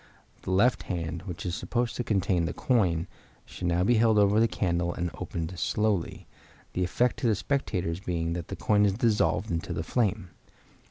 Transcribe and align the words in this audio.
The 0.41 0.49
left 0.49 0.81
hand, 0.89 1.21
which 1.27 1.45
is 1.45 1.53
supposed 1.53 1.95
to 1.95 2.03
contain 2.03 2.45
the 2.45 2.55
coin, 2.55 3.05
should 3.45 3.67
now 3.67 3.83
be 3.83 3.93
held 3.97 4.17
over 4.17 4.39
the 4.39 4.47
candle 4.47 4.91
and 4.91 5.11
opened 5.13 5.53
slowly, 5.59 6.25
the 6.73 6.83
effect 6.83 7.17
to 7.19 7.27
the 7.27 7.35
spectators 7.35 7.99
being 7.99 8.33
that 8.33 8.47
the 8.47 8.55
coin 8.55 8.83
is 8.83 8.93
dissolved 8.93 9.51
into 9.51 9.73
the 9.73 9.83
flame. 9.83 10.31